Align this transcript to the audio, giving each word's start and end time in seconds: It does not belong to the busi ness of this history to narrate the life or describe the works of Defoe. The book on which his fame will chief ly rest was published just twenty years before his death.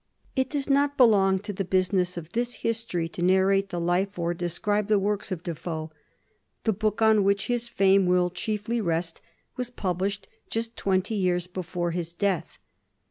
It 0.35 0.49
does 0.49 0.67
not 0.67 0.97
belong 0.97 1.37
to 1.45 1.53
the 1.53 1.63
busi 1.63 1.93
ness 1.93 2.17
of 2.17 2.31
this 2.31 2.55
history 2.65 3.07
to 3.09 3.21
narrate 3.21 3.69
the 3.69 3.79
life 3.79 4.17
or 4.17 4.33
describe 4.33 4.87
the 4.87 4.97
works 4.97 5.31
of 5.31 5.43
Defoe. 5.43 5.91
The 6.63 6.73
book 6.73 7.03
on 7.03 7.23
which 7.23 7.45
his 7.45 7.67
fame 7.69 8.07
will 8.07 8.31
chief 8.31 8.67
ly 8.67 8.79
rest 8.79 9.21
was 9.57 9.69
published 9.69 10.27
just 10.49 10.75
twenty 10.75 11.13
years 11.13 11.45
before 11.45 11.91
his 11.91 12.15
death. 12.15 12.57